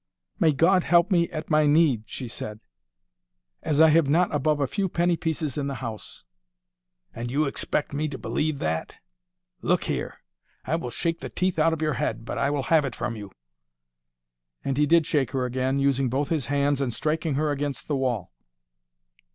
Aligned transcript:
"May 0.39 0.51
God 0.51 0.83
help 0.83 1.11
me 1.11 1.29
at 1.29 1.51
my 1.51 1.67
need," 1.67 2.05
she 2.07 2.27
said, 2.27 2.59
"as 3.61 3.79
I 3.79 3.89
have 3.89 4.09
not 4.09 4.33
above 4.33 4.59
a 4.59 4.65
few 4.65 4.89
penny 4.89 5.15
pieces 5.15 5.59
in 5.59 5.67
the 5.67 5.75
house." 5.75 6.23
"And 7.13 7.29
you 7.29 7.45
expect 7.45 7.93
me 7.93 8.07
to 8.07 8.17
believe 8.17 8.57
that! 8.57 8.95
Look 9.61 9.83
here! 9.83 10.15
I 10.65 10.75
will 10.75 10.89
shake 10.89 11.19
the 11.19 11.29
teeth 11.29 11.59
out 11.59 11.71
of 11.71 11.83
your 11.83 11.93
head, 12.01 12.25
but 12.25 12.39
I 12.39 12.49
will 12.49 12.63
have 12.63 12.83
it 12.83 12.95
from 12.95 13.15
you." 13.15 13.29
And 14.65 14.75
he 14.75 14.87
did 14.87 15.05
shake 15.05 15.29
her 15.33 15.45
again, 15.45 15.77
using 15.77 16.09
both 16.09 16.29
his 16.29 16.47
hands 16.47 16.81
and 16.81 16.91
striking 16.91 17.35
her 17.35 17.51
against 17.51 17.87
the 17.87 17.95
wall. 17.95 18.33